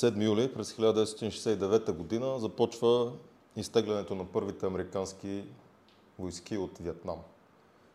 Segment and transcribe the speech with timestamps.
[0.00, 3.12] 7 юли през 1969 година започва
[3.56, 5.44] изтеглянето на първите американски
[6.18, 7.18] войски от Виетнам.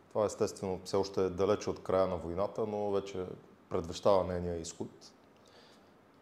[0.08, 3.24] Това естествено все още е далече от края на войната, но вече
[3.68, 4.88] предвещава нейния изход.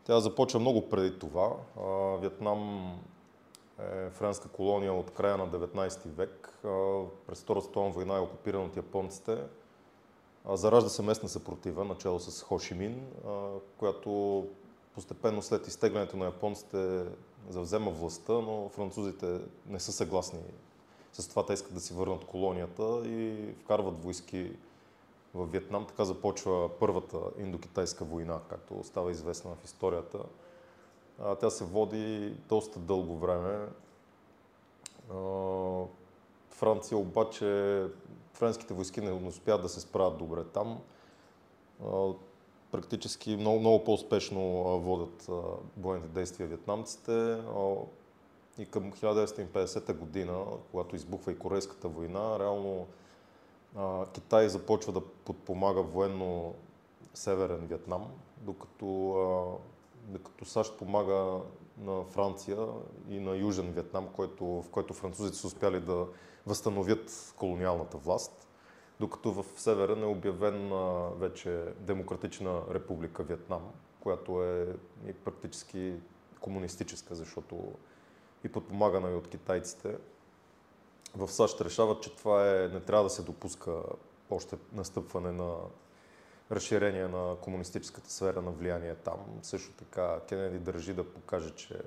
[0.05, 1.53] Тя започва много преди това.
[2.21, 2.93] Виетнам
[3.79, 6.59] е френска колония от края на 19 век.
[7.27, 9.39] През Втората световна война е окупиран от японците.
[10.49, 13.07] Заражда се местна съпротива, начало с Хошимин,
[13.79, 14.45] която
[14.95, 17.05] постепенно след изтеглянето на японците
[17.49, 20.41] завзема властта, но французите не са съгласни
[21.13, 21.47] с това.
[21.47, 24.57] Те искат да си върнат колонията и вкарват войски
[25.35, 25.87] в Виетнам.
[25.87, 30.19] Така започва първата индокитайска война, както става известна в историята.
[31.41, 33.69] Тя се води доста дълго време.
[36.51, 37.87] Франция обаче,
[38.33, 40.81] френските войски не успяват да се справят добре там.
[42.75, 44.43] Практически много, много по-успешно
[44.81, 45.31] водят
[45.77, 47.39] военните действия вьетнамците.
[48.59, 52.87] И към 1950 година, когато избухва и Корейската война, реално
[54.13, 56.55] Китай започва да подпомага военно
[57.15, 58.07] Северен Вьетнам,
[58.41, 59.59] докато
[60.09, 61.41] докато САЩ помага
[61.79, 62.59] на Франция
[63.09, 66.07] и на Южен Вьетнам, който, в който французите са успяли да
[66.47, 68.49] възстановят колониалната власт,
[69.01, 70.71] докато в Северен е обявен
[71.19, 75.95] вече Демократична република Вьетнам, която е и практически
[76.41, 77.73] комунистическа, защото
[78.45, 79.97] и подпомагана и от китайците.
[81.17, 83.83] В САЩ решават, че това е, не трябва да се допуска
[84.31, 85.55] още настъпване на
[86.51, 89.19] разширение на комунистическата сфера на влияние там.
[89.43, 91.79] Също така Кенеди държи да покаже, че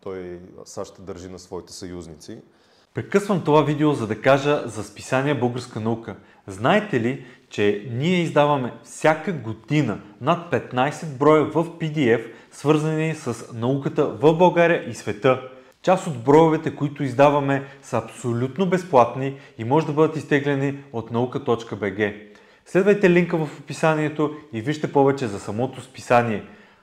[0.00, 2.42] той САЩ държи на своите съюзници.
[2.94, 6.16] Прекъсвам това видео, за да кажа за списание Българска наука.
[6.46, 14.06] Знаете ли, че ние издаваме всяка година над 15 броя в PDF, свързани с науката
[14.06, 15.42] в България и света.
[15.82, 22.14] Част от броевете, които издаваме, са абсолютно безплатни и може да бъдат изтеглени от наука.bg.
[22.66, 26.42] Следвайте линка в описанието и вижте повече за самото списание.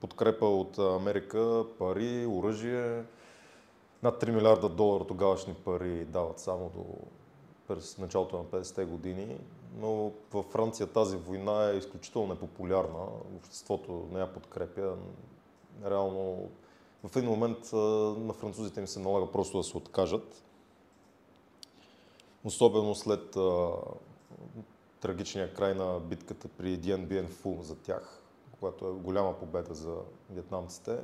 [0.00, 3.04] подкрепа от Америка, пари, оръжие.
[4.02, 6.84] Над 3 милиарда долара тогавашни пари дават само до
[7.68, 9.38] през началото на 50-те години.
[9.76, 13.06] Но във Франция тази война е изключително непопулярна.
[13.36, 14.94] Обществото не я подкрепя.
[15.84, 16.48] Реално
[17.04, 17.72] в един момент
[18.26, 20.42] на французите им се налага просто да се откажат.
[22.44, 23.36] Особено след
[25.00, 28.19] трагичния край на битката при Дien Bien Phu за тях
[28.60, 29.96] която е голяма победа за
[30.30, 30.98] вьетнамците,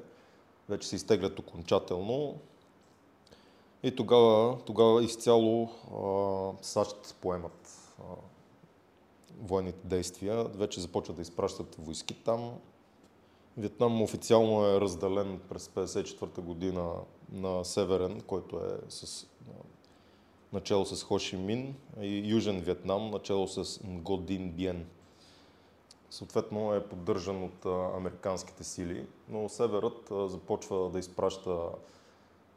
[0.69, 2.39] вече се изтеглят окончателно.
[3.83, 8.03] И тогава, тогава изцяло а, САЩ поемат а,
[9.41, 12.59] военните действия, вече започват да изпращат войски там.
[13.57, 16.93] Вьетнам официално е разделен през 1954 година
[17.33, 19.27] на Северен, който е с,
[20.53, 24.87] начало с Хоши Мин и Южен Вьетнам, начало с Нгодин Биен
[26.17, 27.67] съответно е поддържан от
[27.97, 31.69] американските сили, но Северът започва да изпраща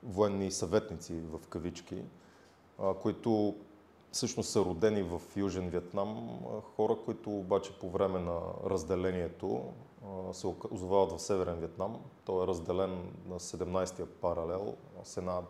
[0.04, 2.04] военни съветници в кавички,
[3.02, 3.56] които
[4.12, 6.40] всъщност са родени в Южен Вьетнам,
[6.76, 9.64] хора, които обаче по време на разделението
[10.32, 12.02] се озовават в Северен Вьетнам.
[12.26, 15.42] Той е разделен на 17-я паралел с една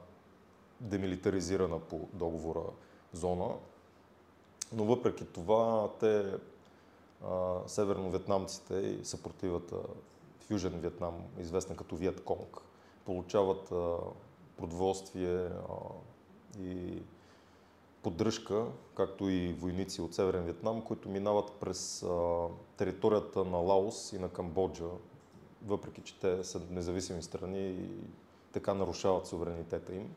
[0.80, 2.64] демилитаризирана по договора
[3.14, 3.50] зона.
[4.74, 6.34] Но въпреки това те
[7.68, 9.75] северно-вьетнамците и съпротивата
[10.40, 12.62] в Южен Вьетнам, известна като Виетконг,
[13.06, 13.97] получават а,
[14.57, 15.52] продоволствие а,
[16.59, 17.02] и
[18.03, 18.66] поддръжка,
[18.96, 22.47] както и войници от Северен Вьетнам, които минават през а,
[22.78, 24.90] територията на Лаос и на Камбоджа,
[25.66, 27.90] въпреки че те са независими страни и
[28.52, 30.11] така нарушават суверенитета им.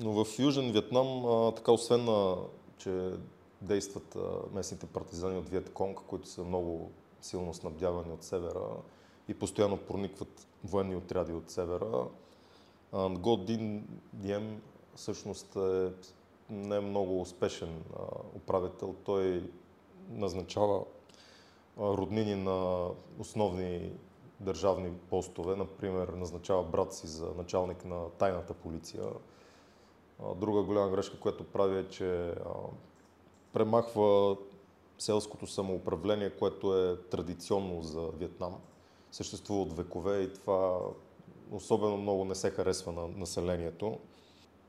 [0.00, 1.24] Но в Южен Вьетнам,
[1.56, 2.36] така освен на,
[2.78, 3.10] че
[3.62, 4.16] действат
[4.52, 8.68] местните партизани от Виетконг, които са много силно снабдявани от севера
[9.28, 12.06] и постоянно проникват военни отряди от севера.
[12.92, 14.62] Нго Дин Дием
[14.94, 15.92] всъщност е
[16.50, 17.84] не е много успешен
[18.34, 18.94] управител.
[19.04, 19.50] Той
[20.10, 20.84] назначава
[21.78, 22.88] роднини на
[23.18, 23.92] основни
[24.40, 25.56] държавни постове.
[25.56, 29.04] Например, назначава брат си за началник на тайната полиция.
[30.36, 32.34] Друга голяма грешка, която прави е, че
[33.56, 34.36] премахва
[34.98, 38.54] селското самоуправление, което е традиционно за Виетнам.
[39.12, 40.78] Съществува от векове и това
[41.52, 43.98] особено много не се харесва на населението.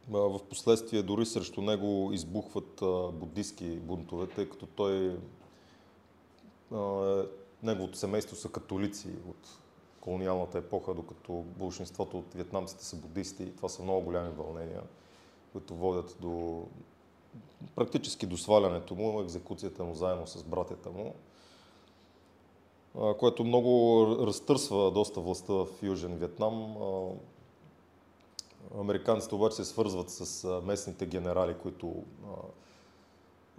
[0.09, 5.19] В последствие дори срещу него избухват буддистски бунтове, тъй като той,
[7.63, 9.59] неговото семейство са католици от
[10.01, 13.55] колониалната епоха, докато большинството от вьетнамците са буддисти.
[13.55, 14.81] Това са много голями вълнения,
[15.51, 16.63] които водят до
[17.75, 21.13] практически до свалянето му, екзекуцията му заедно с братята му,
[23.19, 26.77] което много разтърсва доста властта в Южен Вьетнам.
[28.79, 32.03] Американците обаче се свързват с местните генерали, които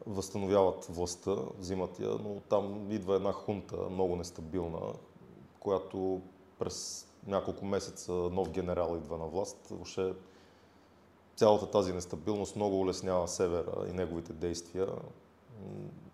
[0.06, 4.80] възстановяват властта, взимат я, но там идва една хунта, много нестабилна,
[5.60, 6.20] която
[6.58, 9.66] през няколко месеца нов генерал идва на власт.
[9.70, 10.12] Въобще
[11.38, 14.88] цялата тази нестабилност много улеснява севера и неговите действия.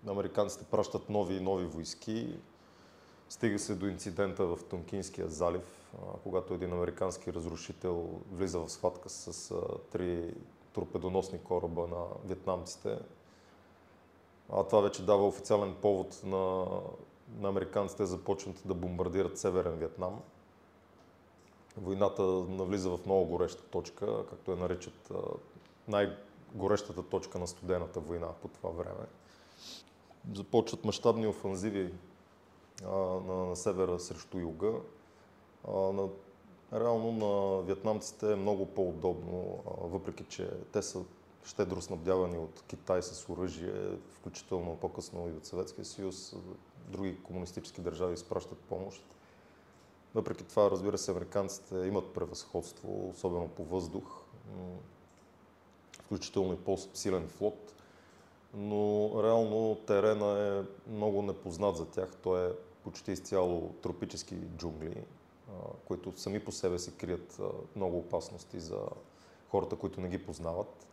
[0.08, 2.38] Американците пращат нови и нови войски.
[3.28, 9.54] Стига се до инцидента в Тонкинския залив, когато един американски разрушител влиза в схватка с
[9.92, 10.34] три
[10.72, 12.98] торпедоносни кораба на вьетнамците.
[14.52, 16.66] А това вече дава официален повод на,
[17.38, 20.20] на американците започнат да бомбардират Северен Вьетнам.
[21.76, 25.12] Войната навлиза в много гореща точка, както я наричат
[25.88, 29.06] най-горещата точка на студената война по това време.
[30.34, 31.94] Започват мащабни офанзиви
[32.82, 34.72] на, севера срещу юга.
[35.68, 36.08] На,
[36.72, 41.04] реално на вьетнамците е много по-удобно, въпреки че те са
[41.44, 46.34] щедро снабдявани от Китай с оръжие, включително по-късно и от Съветския съюз.
[46.88, 49.04] Други комунистически държави изпращат помощ.
[50.14, 54.20] Въпреки това, разбира се, американците имат превъзходство, особено по въздух,
[56.02, 57.74] включително и по-силен флот,
[58.54, 62.16] но реално терена е много непознат за тях.
[62.22, 62.52] Той е
[62.84, 65.04] почти изцяло тропически джунгли,
[65.84, 67.40] които сами по себе си крият
[67.76, 68.80] много опасности за
[69.48, 70.86] хората, които не ги познават.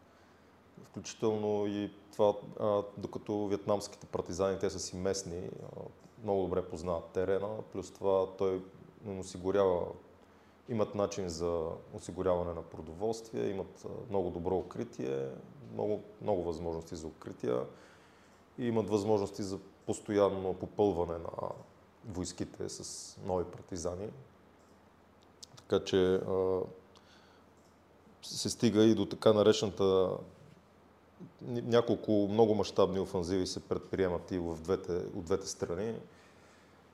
[0.84, 2.34] Включително и това,
[2.98, 5.50] докато вьетнамските партизани, те са си местни,
[6.24, 8.64] много добре познават терена, плюс това той
[9.08, 9.86] осигурява,
[10.70, 15.28] имат начин за осигуряване на продоволствие, имат много добро укритие,
[15.74, 17.66] много, много възможности за укрития
[18.58, 21.50] и имат възможности за постоянно попълване на
[22.06, 24.10] войските с нови партизани.
[25.56, 26.22] Така че
[28.22, 30.18] се стига и до така наречената
[31.48, 35.96] няколко много мащабни офанзиви се предприемат и в двете, от двете страни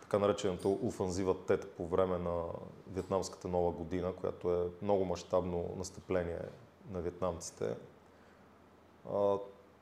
[0.08, 2.44] така наречената офанзива ТЕТ по време на
[2.92, 6.40] Вьетнамската нова година, която е много мащабно настъпление
[6.92, 7.76] на вьетнамците.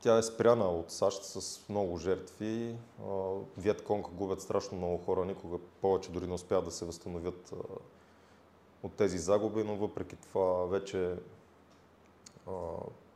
[0.00, 2.76] Тя е спряна от САЩ с много жертви.
[3.60, 7.52] Вietkong губят страшно много хора, никога повече дори не успяват да се възстановят
[8.82, 11.14] от тези загуби, но въпреки това вече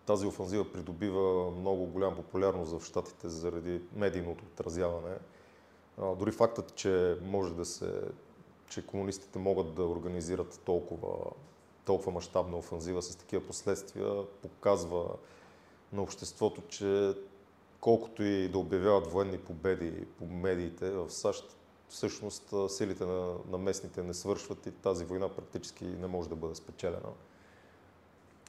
[0.07, 5.17] тази офанзива придобива много голяма популярност в Штатите заради медийното отразяване
[6.01, 8.03] дори фактът, че може да се,
[8.69, 11.31] че комунистите могат да организират толкова,
[11.85, 15.07] толкова мащабна офанзива с такива последствия, показва
[15.93, 17.15] на обществото, че
[17.81, 21.57] колкото и да обявяват военни победи по медиите в САЩ,
[21.89, 26.55] всъщност силите на, на местните не свършват и тази война практически не може да бъде
[26.55, 27.11] спечелена.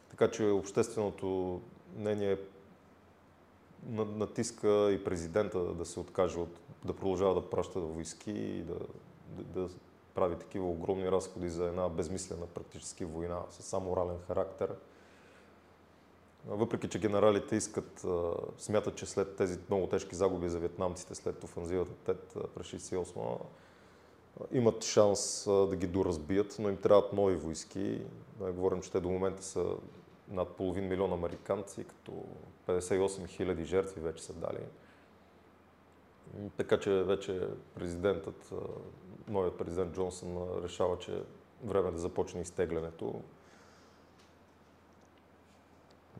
[0.09, 1.61] Така че общественото
[1.97, 2.37] мнение
[3.89, 8.77] натиска и президента да се откаже от да продължава да праща войски и да,
[9.29, 9.69] да, да
[10.15, 14.75] прави такива огромни разходи за една безмислена практически война с само морален характер.
[16.47, 18.05] Въпреки, че генералите искат,
[18.57, 23.37] смятат, че след тези много тежки загуби за вьетнамците, след офанзивата ТЕТ през 68
[24.51, 28.01] имат шанс да ги доразбият, но им трябват нови войски.
[28.39, 29.75] Да говорим, че те до момента са
[30.29, 32.25] над половин милион американци, като
[32.67, 34.59] 58 хиляди жертви вече са дали.
[36.57, 38.53] Така че вече президентът,
[39.27, 41.23] новият президент Джонсън решава, че е
[41.63, 43.21] време да започне изтеглянето.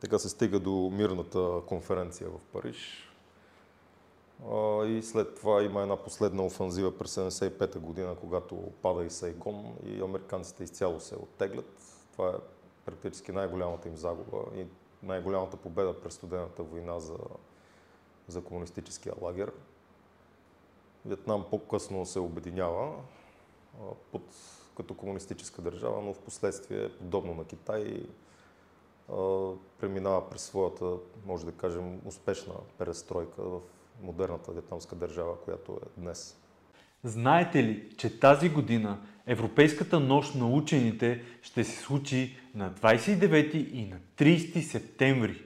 [0.00, 3.08] Така се стига до мирната конференция в Париж.
[4.86, 10.00] И след това има една последна офанзива през 75-та година, когато пада и Сайгон и
[10.00, 11.82] американците изцяло се оттеглят.
[12.12, 12.32] Това е
[12.84, 14.66] практически най-голямата им загуба и
[15.02, 17.16] най-голямата победа през студената война за,
[18.28, 19.52] за комунистическия лагер.
[21.06, 22.92] Вьетнам по-късно се обединява
[24.12, 24.22] под,
[24.76, 28.02] като комунистическа държава, но в последствие, подобно на Китай,
[29.80, 33.60] преминава през своята, може да кажем, успешна перестройка в
[34.02, 36.38] модерната вьетнамска държава, която е днес.
[37.04, 43.86] Знаете ли, че тази година Европейската нощ на учените ще се случи на 29 и
[43.86, 45.44] на 30 септември?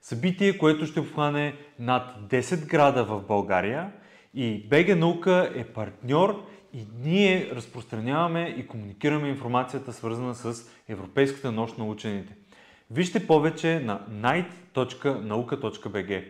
[0.00, 3.92] Събитие, което ще обхване над 10 града в България
[4.36, 11.78] и БГ Наука е партньор и ние разпространяваме и комуникираме информацията свързана с Европейската нощ
[11.78, 12.34] на учените.
[12.90, 16.24] Вижте повече на night.nauka.bg.